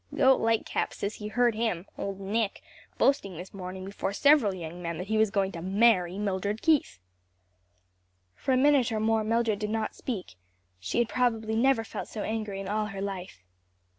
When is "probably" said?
11.07-11.55